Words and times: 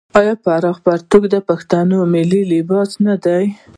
آیا 0.19 0.33
پراخ 0.43 0.77
پرتوګ 0.85 1.23
د 1.33 1.35
پښتنو 1.49 1.97
ملي 2.13 2.41
لباس 2.51 2.89
نه 3.05 3.15
دی؟ 3.23 3.45